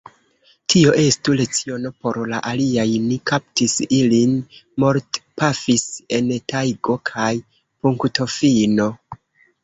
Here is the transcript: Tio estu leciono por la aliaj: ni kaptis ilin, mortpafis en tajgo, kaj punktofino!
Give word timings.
Tio 0.73 0.91
estu 0.99 1.33
leciono 1.39 1.89
por 2.05 2.15
la 2.29 2.37
aliaj: 2.51 2.85
ni 3.03 3.17
kaptis 3.31 3.75
ilin, 3.97 4.33
mortpafis 4.83 5.83
en 6.19 6.31
tajgo, 6.53 6.95
kaj 7.11 7.27
punktofino! 7.85 8.89